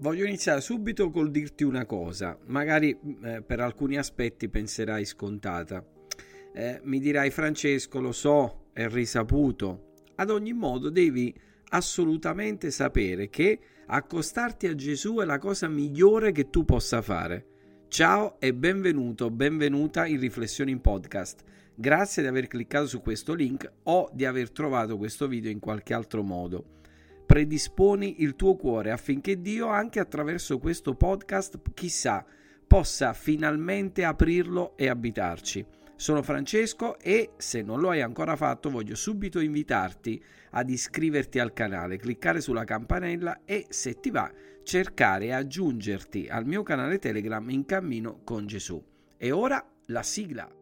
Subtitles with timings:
[0.00, 5.84] voglio iniziare subito col dirti una cosa, magari eh, per alcuni aspetti penserai scontata.
[6.52, 9.92] Eh, mi dirai Francesco, lo so, è risaputo.
[10.16, 11.34] Ad ogni modo devi
[11.70, 17.46] assolutamente sapere che accostarti a Gesù è la cosa migliore che tu possa fare.
[17.88, 21.42] Ciao e benvenuto, benvenuta in Riflessioni in Podcast.
[21.74, 25.94] Grazie di aver cliccato su questo link o di aver trovato questo video in qualche
[25.94, 26.79] altro modo.
[27.30, 32.26] Predisponi il tuo cuore affinché Dio, anche attraverso questo podcast, chissà,
[32.66, 35.64] possa finalmente aprirlo e abitarci.
[35.94, 41.52] Sono Francesco e se non lo hai ancora fatto voglio subito invitarti ad iscriverti al
[41.52, 44.28] canale, cliccare sulla campanella e se ti va
[44.64, 48.84] cercare e aggiungerti al mio canale Telegram in cammino con Gesù.
[49.16, 50.59] E ora la sigla.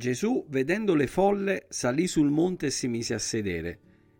[0.00, 3.78] Gesù, vedendo le folle, salì sul monte e si mise a sedere.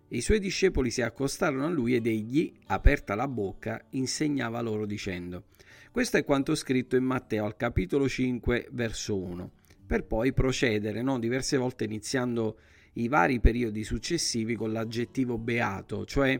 [0.08, 5.44] I suoi discepoli si accostarono a lui ed egli, aperta la bocca, insegnava loro dicendo.
[5.90, 9.50] Questo è quanto scritto in Matteo al capitolo 5, verso 1,
[9.86, 11.18] per poi procedere no?
[11.18, 12.58] diverse volte iniziando
[12.94, 16.38] i vari periodi successivi con l'aggettivo beato, cioè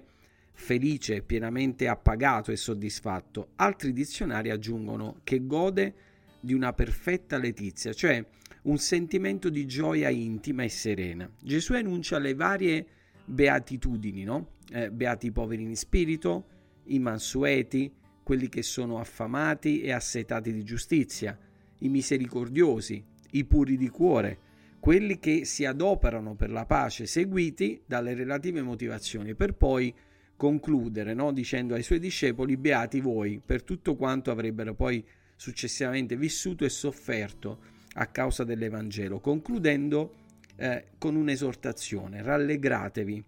[0.53, 3.53] felice, pienamente appagato e soddisfatto.
[3.57, 5.95] Altri dizionari aggiungono che gode
[6.41, 8.23] di una perfetta letizia, cioè
[8.63, 11.31] un sentimento di gioia intima e serena.
[11.43, 12.87] Gesù enuncia le varie
[13.25, 14.53] beatitudini, no?
[14.71, 16.47] Eh, beati i poveri in spirito,
[16.85, 21.39] i mansueti, quelli che sono affamati e assetati di giustizia,
[21.79, 24.39] i misericordiosi, i puri di cuore,
[24.79, 29.93] quelli che si adoperano per la pace, seguiti dalle relative motivazioni, per poi
[30.37, 31.33] concludere no?
[31.33, 35.05] dicendo ai suoi discepoli, beati voi, per tutto quanto avrebbero poi
[35.37, 40.15] successivamente vissuto e sofferto a causa dell'Evangelo, concludendo
[40.57, 43.25] eh, con un'esortazione, rallegratevi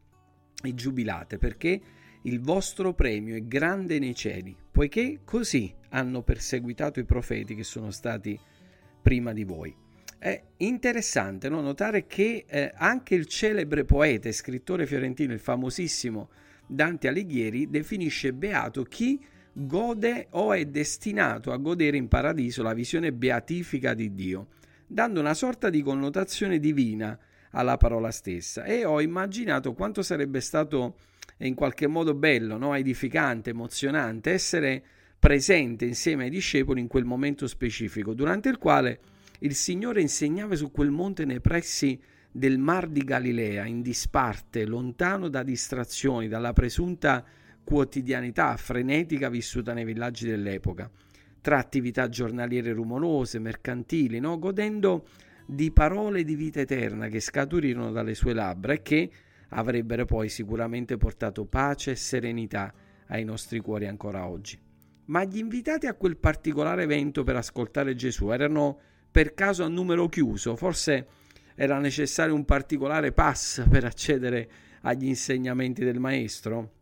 [0.65, 1.81] e giubilate perché
[2.23, 7.91] il vostro premio è grande nei cieli, poiché così hanno perseguitato i profeti che sono
[7.91, 8.39] stati
[9.01, 9.75] prima di voi.
[10.19, 11.61] È interessante no?
[11.61, 16.31] notare che eh, anche il celebre poeta e scrittore fiorentino, il famosissimo
[16.65, 19.21] Dante Alighieri, definisce beato chi
[19.53, 24.49] gode o è destinato a godere in paradiso la visione beatifica di Dio,
[24.87, 27.19] dando una sorta di connotazione divina
[27.51, 30.97] alla parola stessa e ho immaginato quanto sarebbe stato
[31.39, 32.75] in qualche modo bello, no?
[32.75, 34.83] edificante, emozionante essere
[35.19, 39.01] presente insieme ai discepoli in quel momento specifico, durante il quale
[39.41, 45.29] il Signore insegnava su quel monte nei pressi del Mar di Galilea, in disparte, lontano
[45.29, 47.25] da distrazioni, dalla presunta
[47.65, 50.91] quotidianità frenetica vissuta nei villaggi dell'epoca,
[51.41, 54.39] tra attività giornaliere rumorose, mercantili, no?
[54.39, 55.07] godendo
[55.47, 59.11] di parole di vita eterna che scaturirono dalle sue labbra e che
[59.51, 62.73] avrebbero poi sicuramente portato pace e serenità
[63.09, 64.59] ai nostri cuori ancora oggi.
[65.07, 68.79] Ma gli invitati a quel particolare evento per ascoltare Gesù erano
[69.11, 71.07] per caso a numero chiuso, forse
[71.55, 74.51] era necessario un particolare pass per accedere
[74.83, 76.81] agli insegnamenti del maestro?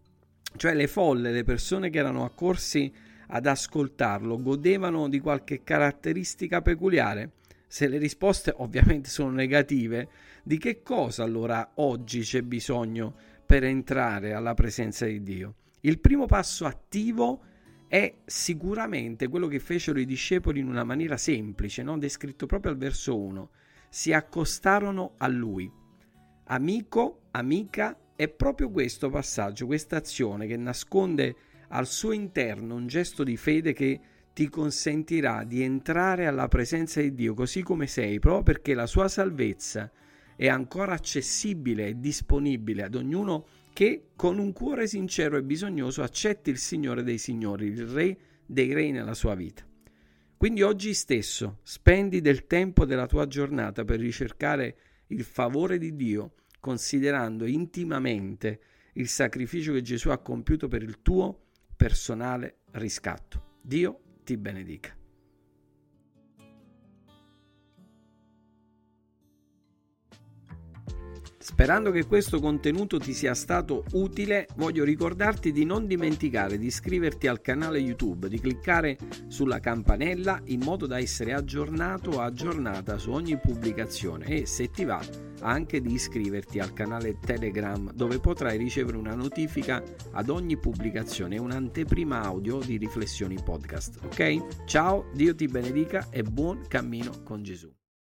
[0.56, 2.92] Cioè le folle, le persone che erano accorsi
[3.28, 7.32] ad ascoltarlo, godevano di qualche caratteristica peculiare?
[7.66, 10.08] Se le risposte ovviamente sono negative,
[10.42, 13.14] di che cosa allora oggi c'è bisogno
[13.46, 15.54] per entrare alla presenza di Dio?
[15.82, 17.42] Il primo passo attivo
[17.86, 21.98] è sicuramente quello che fecero i discepoli in una maniera semplice, no?
[21.98, 23.50] descritto proprio al verso 1.
[23.88, 25.70] Si accostarono a lui.
[26.44, 31.34] Amico, amica, è proprio questo passaggio, questa azione che nasconde
[31.68, 33.98] al suo interno un gesto di fede che
[34.34, 39.08] ti consentirà di entrare alla presenza di Dio così come sei, proprio perché la sua
[39.08, 39.90] salvezza
[40.36, 46.50] è ancora accessibile e disponibile ad ognuno che con un cuore sincero e bisognoso accetti
[46.50, 49.64] il Signore dei Signori, il Re dei Re nella sua vita.
[50.36, 54.76] Quindi oggi stesso spendi del tempo della tua giornata per ricercare
[55.06, 58.60] il favore di Dio considerando intimamente
[58.94, 61.46] il sacrificio che Gesù ha compiuto per il tuo
[61.76, 63.58] personale riscatto.
[63.62, 64.94] Dio ti benedica.
[71.42, 77.26] Sperando che questo contenuto ti sia stato utile, voglio ricordarti di non dimenticare di iscriverti
[77.26, 83.10] al canale YouTube, di cliccare sulla campanella in modo da essere aggiornato o aggiornata su
[83.10, 85.00] ogni pubblicazione e se ti va
[85.40, 89.82] anche di iscriverti al canale Telegram dove potrai ricevere una notifica
[90.12, 93.98] ad ogni pubblicazione e un'anteprima audio di riflessioni podcast.
[94.04, 94.64] Ok?
[94.64, 97.79] Ciao, Dio ti benedica e buon cammino con Gesù.